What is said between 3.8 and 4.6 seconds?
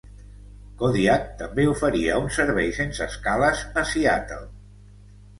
a Seattle.